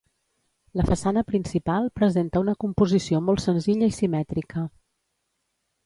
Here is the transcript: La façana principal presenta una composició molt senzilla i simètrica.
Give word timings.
La 0.79 0.85
façana 0.87 1.23
principal 1.27 1.91
presenta 1.99 2.43
una 2.47 2.57
composició 2.65 3.23
molt 3.29 3.47
senzilla 3.47 3.93
i 3.93 3.97
simètrica. 4.03 4.69